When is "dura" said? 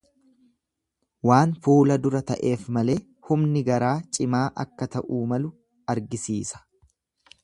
2.05-2.21